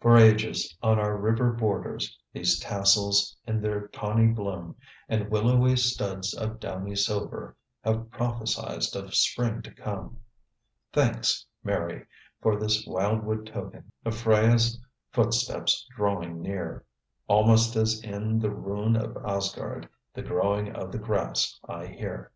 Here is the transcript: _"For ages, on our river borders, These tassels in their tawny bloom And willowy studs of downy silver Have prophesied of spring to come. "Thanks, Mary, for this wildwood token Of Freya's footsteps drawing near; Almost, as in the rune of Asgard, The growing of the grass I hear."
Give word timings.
_"For 0.00 0.16
ages, 0.16 0.76
on 0.84 1.00
our 1.00 1.16
river 1.16 1.52
borders, 1.52 2.16
These 2.32 2.60
tassels 2.60 3.36
in 3.44 3.60
their 3.60 3.88
tawny 3.88 4.28
bloom 4.28 4.76
And 5.08 5.28
willowy 5.32 5.74
studs 5.74 6.32
of 6.32 6.60
downy 6.60 6.94
silver 6.94 7.56
Have 7.82 8.08
prophesied 8.12 8.84
of 8.94 9.16
spring 9.16 9.62
to 9.62 9.74
come. 9.74 10.18
"Thanks, 10.92 11.44
Mary, 11.64 12.06
for 12.40 12.54
this 12.56 12.86
wildwood 12.86 13.48
token 13.48 13.90
Of 14.04 14.14
Freya's 14.16 14.80
footsteps 15.10 15.84
drawing 15.96 16.40
near; 16.40 16.84
Almost, 17.26 17.74
as 17.74 18.00
in 18.04 18.38
the 18.38 18.50
rune 18.50 18.94
of 18.94 19.16
Asgard, 19.26 19.88
The 20.14 20.22
growing 20.22 20.70
of 20.72 20.92
the 20.92 21.00
grass 21.00 21.58
I 21.68 21.86
hear." 21.86 22.30